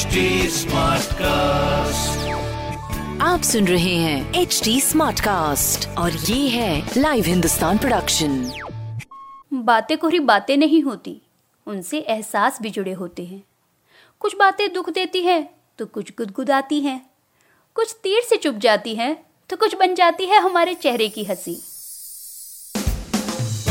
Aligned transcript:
HD 0.00 0.20
Smartcast. 0.48 2.26
आप 3.22 3.42
सुन 3.42 3.66
रहे 3.68 3.94
हैं 3.94 4.34
एच 4.34 4.60
डी 4.64 4.80
स्मार्ट 4.80 5.20
कास्ट 5.20 5.88
और 5.88 6.12
ये 6.12 6.48
है 6.48 6.90
लाइव 6.96 7.24
हिंदुस्तान 7.24 7.78
प्रोडक्शन 7.78 8.52
बातें 9.52 9.98
कोरी 9.98 10.20
बातें 10.20 10.56
नहीं 10.56 10.82
होती 10.82 11.22
उनसे 11.66 11.98
एहसास 11.98 12.58
भी 12.62 12.70
जुड़े 12.70 12.92
होते 12.92 13.24
हैं। 13.24 13.42
कुछ 14.20 14.36
बातें 14.36 14.72
दुख 14.72 14.90
देती 14.90 15.20
हैं 15.20 15.50
तो 15.78 15.86
कुछ 15.86 16.10
गुदगुदाती 16.18 16.80
हैं। 16.80 17.10
कुछ 17.74 17.94
तीर 18.02 18.22
से 18.22 18.36
चुप 18.36 18.54
जाती 18.54 18.94
हैं 18.94 19.16
तो 19.50 19.56
कुछ 19.56 19.74
बन 19.74 19.94
जाती 19.94 20.26
है 20.26 20.40
हमारे 20.40 20.74
चेहरे 20.74 21.08
की 21.08 21.24
हँसी। 21.24 21.62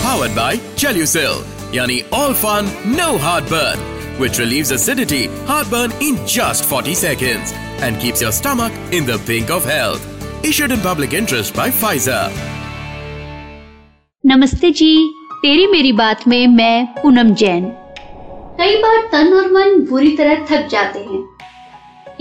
Powered 0.04 0.36
by 0.36 0.54
Chelucil, 0.76 1.40
yani 1.72 1.98
all 2.20 2.34
fun, 2.44 2.70
no 2.98 3.10
heartburn, 3.18 3.80
which 4.20 4.38
relieves 4.38 4.72
acidity, 4.72 5.28
heartburn 5.48 5.92
in 6.02 6.18
just 6.28 6.66
40 6.66 6.94
seconds 6.94 7.54
and 7.82 8.00
keeps 8.00 8.22
your 8.22 8.32
stomach 8.32 8.74
in 8.92 9.06
the 9.06 9.18
pink 9.26 9.50
of 9.50 9.64
health. 9.64 10.06
Issued 10.44 10.72
in 10.72 10.82
public 10.82 11.14
interest 11.14 11.56
by 11.56 11.70
Pfizer. 11.72 12.24
नमस्ते 14.24 14.70
जी 14.72 14.92
तेरी 15.42 15.68
मेरी 15.68 15.92
बात 15.94 16.28
में 16.28 16.48
मैं 16.48 16.86
पूनम 17.02 17.34
जैन 17.42 17.66
कई 18.60 18.76
बार 18.82 19.08
तन 19.12 19.34
और 19.34 19.52
मन 19.52 19.80
बुरी 19.90 20.12
तरह 20.18 20.46
थक 20.52 20.68
जाते 20.72 21.00
हैं 21.00 21.24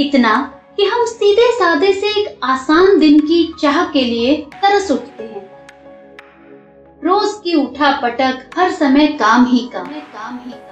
इतना 0.00 0.36
कि 0.76 0.84
हम 0.84 1.04
सीधे 1.06 1.50
साधे 1.52 1.92
से 1.92 2.08
एक 2.20 2.38
आसान 2.44 2.98
दिन 2.98 3.18
की 3.20 3.42
चाह 3.62 3.84
के 3.92 4.04
लिए 4.04 4.36
तरस 4.54 4.90
उठते 4.90 5.24
हैं 5.24 5.46
रोज 7.04 7.34
की 7.44 7.54
उठा 7.54 7.90
पटक 8.02 8.58
हर 8.58 8.72
समय 8.74 9.06
काम 9.20 9.46
ही 9.46 9.68
काम 9.72 9.86
काम 9.86 10.38
ही 10.44 10.50
काम 10.50 10.67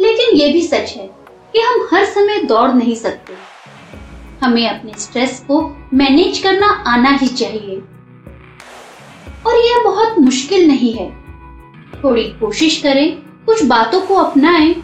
लेकिन 0.00 0.36
ये 0.36 0.52
भी 0.52 0.62
सच 0.62 0.92
है 0.96 1.06
कि 1.52 1.60
हम 1.60 1.88
हर 1.92 2.04
समय 2.04 2.42
दौड़ 2.42 2.70
नहीं 2.70 2.94
सकते। 2.94 3.34
हमें 4.42 4.68
अपने 4.68 4.92
स्ट्रेस 5.00 5.38
को 5.40 5.60
मैनेज 5.94 6.38
करना 6.38 6.66
आना 6.86 7.10
ही 7.12 7.28
चाहिए। 7.28 7.76
और 9.46 9.56
यह 9.56 9.82
बहुत 9.84 10.18
मुश्किल 10.18 10.66
नहीं 10.68 10.92
है। 10.92 11.08
थोड़ी 12.04 12.24
कोशिश 12.40 12.80
करें, 12.82 13.16
कुछ 13.46 13.62
बातों 13.64 14.00
को 14.00 14.14
अपनाएँ 14.14 14.74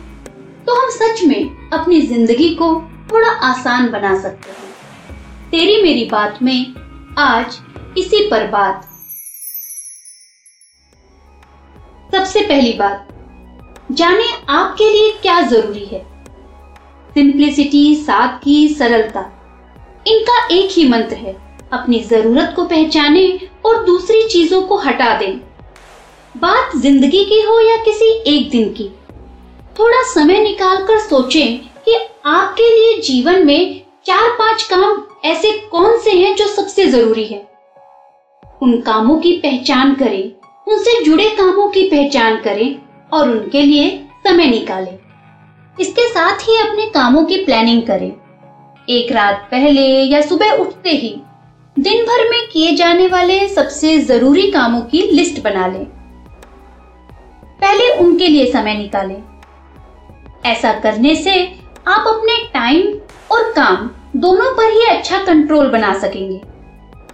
तो 0.66 0.74
हम 0.74 0.90
सच 0.90 1.22
में 1.24 1.70
अपनी 1.70 2.00
ज़िंदगी 2.00 2.48
को 2.54 2.74
थोड़ा 3.12 3.28
आसान 3.46 3.90
बना 3.90 4.20
सकते 4.20 4.50
हैं। 4.50 4.70
तेरी 5.50 5.82
मेरी 5.82 6.04
बात 6.04 6.38
में 6.42 6.74
आज 7.18 7.58
इसी 7.98 8.26
पर 8.30 8.46
बात। 8.46 8.88
सबसे 12.12 12.40
पहली 12.40 12.72
बात 12.72 13.08
जाने 13.92 14.24
आपके 14.50 14.88
लिए 14.90 15.10
क्या 15.12 15.40
ज़रूरी 15.40 15.84
है। 15.86 15.98
सिंप्लिसिटी 17.16 17.94
सादगी, 17.96 18.68
सरलता, 18.68 19.20
इनका 20.06 20.46
एक 20.52 20.70
ही 20.70 20.88
मंत्र 20.88 21.16
है, 21.16 21.34
अपनी 21.72 21.98
ज़रूरत 22.02 22.52
को 22.56 22.64
पहचाने 22.64 23.26
और 23.66 23.82
दूसरी 23.84 24.22
चीज़ों 24.28 24.62
को 24.62 24.76
हटा 24.78 25.16
दें। 25.18 25.38
बात 26.34 26.76
ज़िंदगी 26.76 27.24
की 27.24 27.40
हो 27.40 27.58
या 27.60 27.76
किसी 27.84 28.08
एक 28.28 28.50
दिन 28.50 28.72
की, 28.72 28.88
थोड़ा 29.78 30.02
समय 30.04 30.42
निकालकर 30.42 30.98
सोचें 30.98 31.58
कि 31.84 31.96
आपके 32.26 32.68
लिए 32.70 33.00
जीवन 33.02 33.46
में 33.46 33.80
चार 34.06 34.28
पाँच 34.38 34.62
काम 34.70 35.02
ऐसे 35.24 35.50
कौन 35.70 35.98
से 35.98 36.10
हैं 36.12 36.34
जो 36.36 36.46
सबसे 36.46 36.86
ज़रूरी 36.86 37.24
है। 37.24 37.46
उन 38.62 38.80
कामों 38.80 39.18
की 39.18 39.32
पहचान 39.38 39.94
करें, 39.94 40.32
उनसे 40.66 41.02
जुड़े 41.04 41.28
कामों 41.30 41.68
की 41.68 41.82
पहचान 41.90 42.40
करें 42.40 42.91
और 43.12 43.30
उनके 43.30 43.62
लिए 43.62 43.90
समय 44.24 44.46
निकालें। 44.46 44.98
इसके 45.80 46.08
साथ 46.08 46.38
ही 46.38 46.56
अपने 46.56 46.86
कामों 46.86 47.24
की 47.24 47.44
प्लानिंग 47.44 47.82
करें। 47.82 48.12
एक 48.88 49.12
रात 49.12 49.48
पहले 49.50 49.86
या 50.04 50.20
सुबह 50.20 50.50
उठते 50.50 50.90
ही 50.90 51.20
दिन 51.78 52.04
भर 52.04 52.30
में 52.30 52.40
किए 52.52 52.74
जाने 52.76 53.06
वाले 53.06 53.48
सबसे 53.48 53.98
ज़रूरी 53.98 54.50
कामों 54.50 54.80
की 54.80 55.02
लिस्ट 55.02 55.42
बना 55.42 55.66
लें। 55.66 55.84
पहले 57.60 57.94
उनके 57.94 58.28
लिए 58.28 58.52
समय 58.52 58.74
निकालें। 58.74 59.22
ऐसा 60.44 60.72
करने 60.72 61.14
से 61.14 61.44
आप 61.88 62.06
अपने 62.06 62.36
टाइम 62.44 62.92
और 63.32 63.42
काम 63.52 63.90
दोनों 64.16 64.54
पर 64.56 64.72
ही 64.72 64.84
अच्छा 64.84 65.24
कंट्रोल 65.24 65.68
बना 65.68 65.98
सकेंगे। 65.98 66.40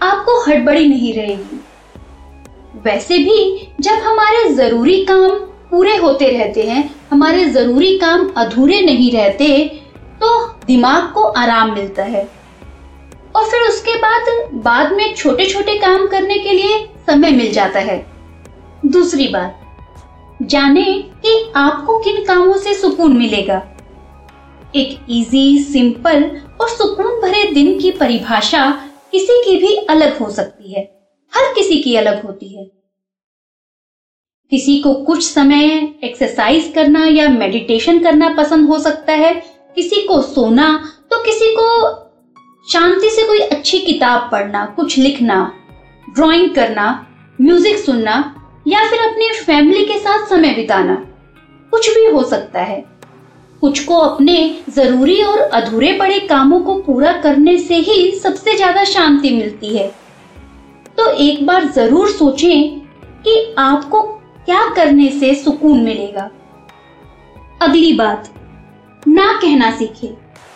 आपको 0.03 0.41
हड़बड़ी 0.44 0.89
नहीं 0.89 1.15
रहेगी। 1.15 1.61
वैसे 2.84 3.19
भी 3.19 3.69
जब 3.81 3.93
हमारे 3.93 4.49
ज़रूरी 4.49 5.05
काम 5.05 5.31
पूरे 5.71 5.97
होते 5.97 6.29
रहते 6.29 6.62
हैं, 6.62 6.83
हमारे 7.11 7.45
ज़रूरी 7.45 7.97
काम 7.99 8.29
अधूरे 8.37 8.81
नहीं 8.83 9.11
रहते 9.12 9.49
तो 10.21 10.39
दिमाग 10.67 11.12
को 11.12 11.23
आराम 11.23 11.73
मिलता 11.75 12.03
है। 12.03 12.29
और 13.37 13.45
फिर 13.45 13.61
उसके 13.62 13.95
बाद 13.97 14.27
बाद 14.55 14.93
में 14.93 15.15
छोटे 15.15 15.47
छोटे 15.47 15.77
काम 15.79 16.06
करने 16.06 16.39
के 16.39 16.53
लिए 16.53 16.79
समय 17.06 17.31
मिल 17.31 17.53
जाता 17.53 17.81
है। 17.81 18.05
दूसरी 18.87 19.29
बात, 19.29 19.61
जाने 20.43 20.84
कि 21.25 21.53
आपको 21.56 21.99
किन 21.99 22.25
कामों 22.25 22.56
से 22.56 22.75
सुकून 22.75 23.17
मिलेगा। 23.17 23.62
एक 24.75 24.99
इजी 25.11 25.59
सिंपल 25.65 26.25
और 26.61 26.69
सुकून 26.69 27.21
भरे 27.21 27.45
दिन 27.53 27.79
की 27.79 27.91
परिभाषा 27.91 28.69
किसी 29.12 29.43
की 29.45 29.56
भी 29.56 29.75
अलग 29.91 30.19
हो 30.19 30.31
सकती 30.31 30.73
है। 30.73 30.83
हर 31.33 31.53
किसी 31.55 31.83
की 31.83 31.95
अलग 31.97 32.25
होती 32.25 32.49
है। 32.49 32.67
किसी 34.53 34.79
को 34.79 34.93
कुछ 34.95 35.25
समय 35.25 35.67
एक्सरसाइज 36.05 36.73
करना 36.75 37.05
या 37.07 37.29
मेडिटेशन 37.29 37.99
करना 37.99 38.29
पसंद 38.35 38.69
हो 38.69 38.79
सकता 38.79 39.13
है। 39.13 39.35
किसी 39.77 40.03
को 40.03 40.21
सोना 40.23 40.69
तो 41.11 41.23
किसी 41.25 41.55
को 41.57 41.91
शांति 42.69 43.11
से 43.11 43.27
कोई 43.27 43.39
अच्छी 43.39 43.79
किताब 43.79 44.29
पढ़ना, 44.33 44.65
कुछ 44.67 44.99
लिखना 44.99 45.53
ड्राइंग 46.09 46.55
करना 46.55 47.07
म्यूज़िक 47.39 47.79
सुनना, 47.79 48.35
या 48.69 48.89
फिर 48.91 49.01
अपनी 49.01 49.29
फैमिली 49.37 49.85
के 49.85 49.99
साथ 49.99 50.27
समय 50.27 50.55
बिताना। 50.55 50.95
कुछ 51.73 51.89
भी 51.91 52.05
हो 52.07 52.23
सकता 52.25 52.61
है। 52.61 52.85
कुछ 53.63 53.85
को 53.85 53.95
अपने 53.95 54.57
ज़रूरी 54.71 55.23
और 55.23 55.39
अधूरे 55.39 55.93
पड़े 55.93 56.19
कामों 56.21 56.61
को 56.61 56.75
पूरा 56.83 57.13
करने 57.13 57.59
से 57.59 57.77
ही 57.77 58.11
सबसे 58.15 58.57
ज़्यादा 58.57 58.85
शांति 58.87 59.31
मिलती 59.31 59.77
है। 59.77 59.89
तो 60.99 61.11
एक 61.13 61.47
बार 61.47 61.65
ज़रूर 61.67 62.11
सोचें 62.11 62.79
कि 63.25 63.55
आपको 63.59 64.03
क्या 64.49 64.69
करने 64.69 65.09
से 65.11 65.35
सुकून 65.35 65.81
मिलेगा? 65.81 66.23
अगली 67.63 67.93
बात, 67.93 68.29
ना 69.09 69.27
कहना 69.33 69.71
सीखें। 69.71 70.09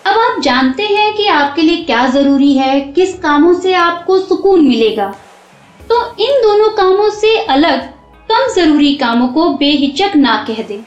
अब 0.06 0.18
आप 0.18 0.40
जानते 0.42 0.82
हैं 0.82 1.12
कि 1.14 1.26
आपके 1.26 1.62
लिए 1.62 1.82
क्या 1.84 2.06
ज़रूरी 2.06 2.52
है, 2.52 2.80
किस 2.80 3.18
कामों 3.18 3.52
से 3.54 3.74
आपको 3.74 4.18
सुकून 4.18 4.64
मिलेगा। 4.68 5.14
तो 5.80 6.00
इन 6.20 6.40
दोनों 6.42 6.70
कामों 6.70 7.10
से 7.10 7.36
अलग, 7.36 7.82
कम 8.28 8.52
ज़रूरी 8.54 8.94
कामों 8.94 9.28
को 9.28 9.48
बेहिचक 9.48 10.16
ना 10.16 10.36
कह 10.48 10.62
दें। 10.62 10.82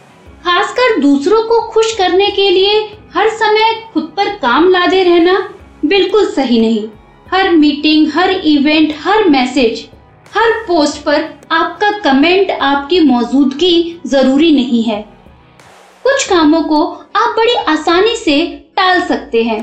खासकर 0.45 0.99
दूसरों 1.01 1.43
को 1.43 1.61
खुश 1.69 1.95
करने 1.97 2.31
के 2.31 2.49
लिए 2.49 2.79
हर 3.15 3.29
समय 3.29 3.73
खुद 3.93 4.13
पर 4.17 4.35
काम 4.37 4.69
लादे 4.69 5.03
रहना 5.03 5.37
बिल्कुल 5.85 6.25
सही 6.25 6.61
नहीं। 6.61 6.87
हर 7.31 7.51
मीटिंग, 7.51 8.11
हर 8.15 8.31
इवेंट, 8.31 8.95
हर 9.03 9.29
मैसेज 9.29 9.89
हर 10.35 10.51
पोस्ट 10.67 11.03
पर 11.03 11.23
आपका 11.51 11.91
कमेंट, 12.01 12.49
आपकी 12.51 12.99
मौजूदगी 13.01 14.01
ज़रूरी 14.05 14.51
नहीं 14.51 14.81
है। 14.83 15.01
कुछ 16.05 16.27
कामों 16.29 16.61
को 16.63 16.83
आप 16.85 17.35
बड़ी 17.37 17.53
आसानी 17.67 18.15
से 18.15 18.39
टाल 18.77 19.01
सकते 19.01 19.43
हैं। 19.43 19.59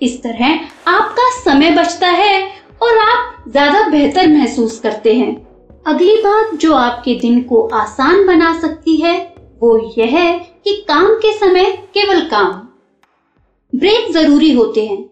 इस 0.00 0.22
तरह 0.22 0.90
आपका 0.90 1.28
समय 1.40 1.70
बचता 1.70 2.08
है 2.08 2.42
और 2.82 2.98
आप 3.00 3.44
ज़्यादा 3.48 3.82
बेहतर 3.88 4.28
महसूस 4.28 4.78
करते 4.80 5.14
हैं। 5.14 5.34
अगली 5.86 6.16
बात 6.16 6.54
जो 6.54 6.74
आपके 6.74 7.14
दिन 7.14 7.40
को 7.42 7.66
आसान 7.74 8.26
बना 8.26 8.52
सकती 8.60 8.96
है, 8.96 9.14
वो 9.60 9.76
यह 9.98 10.16
है 10.18 10.38
कि 10.64 10.74
काम 10.88 11.06
के 11.16 11.32
समय 11.38 11.70
केवल 11.94 12.20
काम, 12.26 12.50
ब्रेक 13.72 14.12
ज़रूरी 14.12 14.52
होते 14.52 14.86
हैं। 14.86 15.02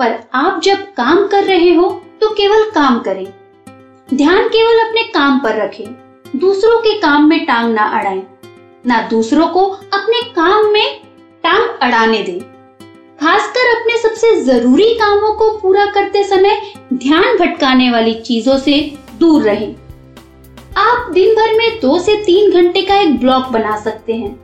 पर 0.00 0.18
आप 0.36 0.60
जब 0.60 0.92
काम 0.94 1.26
कर 1.26 1.44
रहे 1.44 1.74
हो 1.74 1.88
तो 2.20 2.28
केवल 2.30 2.70
काम 2.70 2.98
करें। 3.00 3.26
ध्यान 4.08 4.48
केवल 4.48 4.78
अपने 4.78 5.02
काम 5.04 5.38
पर 5.38 5.56
रखें, 5.56 5.86
दूसरों 6.36 6.78
के 6.78 6.92
काम 7.00 7.24
में 7.28 7.44
टांग 7.46 7.72
ना 7.74 7.82
अड़ाएँ, 7.98 8.22
ना 8.86 9.00
दूसरों 9.02 9.46
को 9.46 9.64
अपने 9.64 10.20
काम 10.32 10.70
में 10.72 11.00
टांग 11.44 11.68
अड़ाने 11.82 12.22
दें। 12.22 12.38
खासकर 13.18 13.68
अपने 13.70 13.98
सबसे 13.98 14.34
ज़रूरी 14.42 14.88
कामों 14.94 15.32
को 15.32 15.50
पूरा 15.58 15.84
करते 15.86 16.22
समय 16.24 16.60
ध्यान 16.94 17.36
भटकाने 17.36 17.90
वाली 17.90 18.14
चीज़ों 18.20 18.58
से 18.58 18.80
दूर 19.20 19.42
रहें। 19.42 19.74
आप 20.78 21.10
दिन 21.12 21.34
भर 21.34 21.54
में 21.58 21.78
दो 21.80 21.98
से 21.98 22.16
तीन 22.16 22.50
घंटे 22.52 22.82
का 22.82 23.00
एक 23.00 23.18
ब्लॉक 23.20 23.48
बना 23.48 23.76
सकते 23.76 24.14
हैं। 24.14 24.38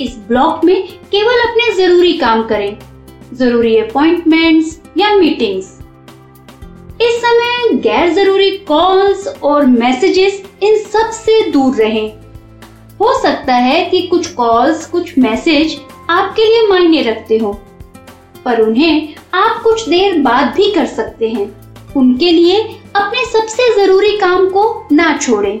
इस 0.00 0.18
ब्लॉक 0.28 0.64
में 0.64 0.88
केवल 1.12 1.40
अपने 1.40 1.72
ज़रूरी 1.76 2.12
काम 2.18 2.46
करें, 2.48 2.78
ज़रूरी 3.34 3.76
अपॉइंटमेंट्स 3.78 4.80
या 4.98 5.14
मीटिंग्स। 5.16 5.77
इस 7.00 7.20
समय 7.22 7.74
गैर 7.82 8.08
ज़रूरी 8.14 8.50
कॉल्स 8.68 9.26
और 9.44 9.66
मैसेजेस 9.66 10.42
इन 10.62 10.76
सबसे 10.84 11.40
दूर 11.50 11.74
रहें। 11.76 12.08
हो 13.00 13.12
सकता 13.22 13.54
है 13.56 13.84
कि 13.90 14.00
कुछ 14.02 14.32
कॉल्स 14.34 14.86
कुछ 14.86 15.18
मैसेज 15.18 15.78
आपके 16.10 16.44
लिए 16.44 16.66
मायने 16.68 17.02
रखते 17.02 17.38
हो, 17.38 17.52
पर 18.44 18.60
उन्हें 18.60 19.14
आप 19.34 19.62
कुछ 19.62 19.88
देर 19.88 20.18
बाद 20.22 20.52
भी 20.56 20.70
कर 20.74 20.86
सकते 20.88 21.28
हैं 21.28 21.46
उनके 21.96 22.30
लिए 22.32 22.62
अपने 22.96 23.24
सबसे 23.26 23.68
ज़रूरी 23.74 24.16
काम 24.18 24.48
को 24.50 24.64
ना 24.92 25.16
छोड़ें। 25.18 25.60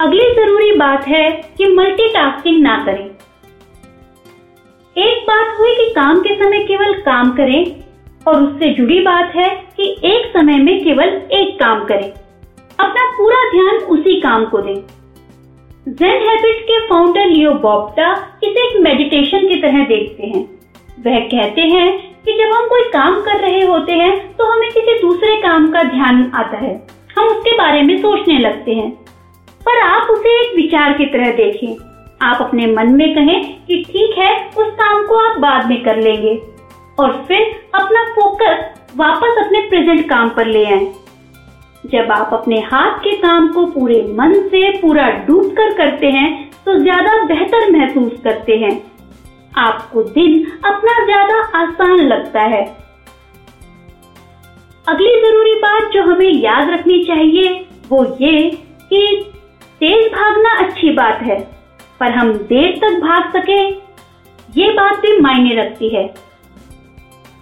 अगली 0.00 0.32
ज़रूरी 0.34 0.72
बात 0.78 1.08
है 1.08 1.30
कि 1.58 1.66
मल्टीटास्किंग 1.74 2.62
ना 2.62 2.82
करें 2.86 3.04
एक 4.96 5.22
बात 5.26 5.58
हुई 5.58 5.74
कि 5.74 5.92
काम 5.92 6.18
के 6.20 6.34
समय 6.36 6.64
केवल 6.64 6.92
काम 7.02 7.30
करें 7.36 7.81
और 8.28 8.42
उससे 8.42 8.68
जुड़ी 8.68 9.00
बात 9.00 9.32
है 9.36 9.48
कि 9.76 9.96
एक 10.04 10.32
समय 10.36 10.58
में 10.58 10.78
केवल 10.84 11.08
एक 11.32 11.58
काम 11.60 11.84
करें। 11.84 12.10
अपना 12.80 13.10
पूरा 13.10 13.40
ध्यान 13.50 13.76
उसी 13.88 14.20
काम 14.20 14.44
को 14.44 14.58
दें। 14.58 14.80
जेन 15.88 16.22
हैबिट 16.22 16.62
के 16.62 16.78
फाउंडर 16.80 17.26
लियो 17.26 17.52
बॉब्टा 17.52 18.12
इसे 18.44 18.66
एक 18.66 18.80
मेडिटेशन 18.80 19.48
की 19.48 19.56
तरह 19.56 19.84
देखते 19.84 20.26
हैं। 20.26 20.44
वह 21.06 21.18
कहते 21.20 21.60
हैं 21.60 21.90
कि 22.24 22.32
जब 22.32 22.52
हम 22.52 22.66
कोई 22.68 22.82
काम 22.82 23.20
कर 23.20 23.40
रहे 23.40 23.64
होते 23.64 23.92
हैं 23.92 24.32
तो 24.32 24.44
हमें 24.44 24.70
किसी 24.70 24.98
दूसरे 25.00 25.36
काम 25.36 25.70
का 25.72 25.82
ध्यान 25.82 26.30
आता 26.34 26.58
है। 26.58 26.74
हम 27.18 27.26
उसके 27.26 27.56
बारे 27.58 27.82
में 27.82 27.96
सोचने 27.98 28.38
लगते 28.38 28.72
हैं। 28.72 28.90
पर 29.66 29.80
आप 29.80 30.10
उसे 30.10 30.40
एक 30.40 30.56
विचार 30.56 30.92
की 30.92 31.04
तरह 31.04 31.30
देखें। 31.30 31.74
आप 32.22 32.38
अपने 32.40 32.66
मन 32.66 32.92
में 32.92 33.14
कहें 33.14 33.42
कि 33.66 33.82
ठीक 33.88 34.18
है, 34.18 34.50
उस 34.58 34.68
काम 34.70 35.06
को 35.06 35.14
आप 35.14 35.38
बाद 35.38 35.68
में 35.68 35.82
कर 35.82 35.96
लेंगे। 35.96 36.34
और 36.98 37.12
फिर 37.28 37.42
अपना 37.74 38.04
फोकस 38.14 38.96
वापस 38.96 39.38
अपने 39.44 39.60
प्रेजेंट 39.68 40.08
काम 40.08 40.28
पर 40.30 40.46
ले 40.46 40.64
आए। 40.66 40.86
जब 41.84 42.10
आप 42.12 42.30
अपने 42.32 42.58
हाथ 42.62 42.98
के 43.00 43.16
काम 43.18 43.48
को 43.52 43.64
पूरे 43.68 44.02
मन 44.10 44.32
से 44.48 44.70
पूरा 44.80 45.08
डूब 45.26 45.50
कर 45.52 45.72
करते 45.74 46.10
हैं 46.10 46.30
तो 46.64 46.78
ज़्यादा 46.78 47.22
बेहतर 47.24 47.70
महसूस 47.72 48.12
करते 48.24 48.56
हैं। 48.56 48.72
आपको 49.58 50.02
दिन 50.04 50.44
अपना 50.64 51.04
ज़्यादा 51.04 51.40
आसान 51.58 52.00
लगता 52.02 52.42
है। 52.42 52.62
अगली 54.86 55.20
ज़रूरी 55.20 55.54
बात 55.56 55.90
जो 55.92 56.02
हमें 56.02 56.30
याद 56.32 56.70
रखनी 56.70 57.02
चाहिए, 57.04 57.50
वो 57.88 58.04
ये 58.20 58.50
कि 58.90 59.32
तेज 59.80 60.06
भागना 60.12 60.50
अच्छी 60.58 60.90
बात 60.92 61.22
है, 61.22 61.38
पर 62.00 62.10
हम 62.12 62.32
देर 62.32 62.78
तक 62.78 62.98
भाग 63.00 63.30
सके, 63.32 63.60
ये 64.52 64.72
बात 64.72 65.00
भी 65.00 65.18
मायने 65.20 65.54
रखती 65.56 65.88
है। 65.88 66.06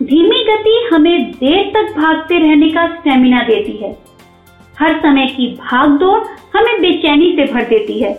धीमी 0.02 0.44
गति 0.44 0.88
हमें 0.93 1.31
देर 1.31 1.70
तक 1.75 1.99
भागते 1.99 2.38
रहने 2.38 2.69
का 2.69 2.87
स्टेमिना 2.87 3.43
देती 3.43 3.73
है। 3.73 3.91
हर 4.79 4.99
समय 5.00 5.26
की 5.26 5.47
भाग 5.55 5.91
दौड़ 5.91 6.20
हमें 6.56 6.81
बेचैनी 6.81 7.32
से 7.37 7.52
भर 7.52 7.64
देती 7.64 7.99
है। 8.00 8.12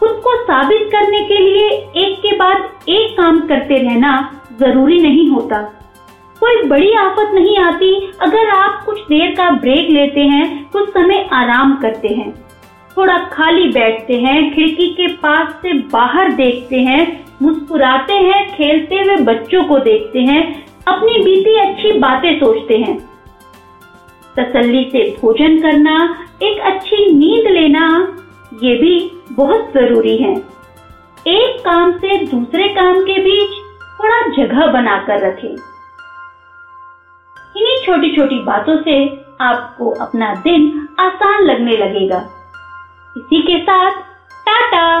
खुद 0.00 0.20
को 0.24 0.34
साबित 0.42 0.88
करने 0.92 1.20
के 1.20 1.38
लिए 1.38 1.68
एक 2.04 2.18
के 2.18 2.36
बाद 2.36 2.88
एक 2.88 3.16
काम 3.16 3.40
करते 3.40 3.78
रहना 3.78 4.42
ज़रूरी 4.60 4.98
नहीं 5.02 5.28
होता। 5.30 5.62
कोई 6.40 6.62
बड़ी 6.62 6.92
आफत 6.92 7.30
नहीं 7.34 7.56
आती। 7.58 7.94
अगर 8.20 8.48
आप 8.48 8.82
कुछ 8.86 9.00
देर 9.00 9.34
का 9.34 9.50
ब्रेक 9.50 9.90
लेते 9.90 10.20
हैं 10.20 10.70
कुछ 10.72 10.88
समय 10.88 11.28
आराम 11.32 11.76
करते 11.76 12.08
हैं। 12.08 12.32
थोड़ा 12.96 13.18
खाली 13.18 13.68
बैठते 13.68 14.14
हैं, 14.14 14.54
खिड़की 14.54 14.88
के 14.88 15.06
पास 15.08 15.52
से 15.62 15.72
बाहर 15.72 16.32
देखते 16.32 16.76
हैं, 16.76 17.24
मुस्कुराते 17.42 18.14
हैं, 18.14 18.56
खेलते 18.56 18.94
हुए 18.94 19.16
बच्चों 19.16 19.64
को 19.64 19.78
देखते 19.78 20.18
हैं 20.18 20.67
अपनी 20.88 21.24
बीती 21.24 21.58
अच्छी 21.58 21.98
बातें 21.98 22.40
सोचते 22.40 22.78
हैं। 22.78 23.10
तसल्ली 24.38 24.84
से 24.92 25.16
भोजन 25.22 25.62
करना, 25.62 26.24
एक 26.42 26.60
अच्छी 26.60 27.12
नींद 27.12 27.48
लेना, 27.48 28.16
ये 28.62 28.76
भी 28.76 29.22
बहुत 29.32 29.72
ज़रूरी 29.74 30.16
है। 30.16 30.36
एक 31.26 31.64
काम 31.64 31.92
से 31.92 32.24
दूसरे 32.26 32.68
काम 32.68 33.00
के 33.00 33.22
बीच 33.24 33.50
थोड़ा 34.00 34.28
जगह 34.36 34.66
बनाकर 34.66 35.20
रखें। 35.20 35.56
इन्हीं 37.56 37.86
छोटी 37.86 38.16
छोटी 38.16 38.38
बातों 38.42 38.82
से 38.82 39.24
आपको 39.40 39.90
अपना 39.90 40.34
दिन 40.34 40.88
आसान 41.00 41.42
लगने 41.42 41.76
लगेगा। 41.76 42.28
इसी 43.16 43.42
के 43.42 43.62
साथ, 43.62 43.90
टाटा! 44.46 45.00